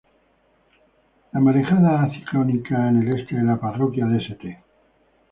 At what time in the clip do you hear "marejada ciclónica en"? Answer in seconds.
1.39-3.03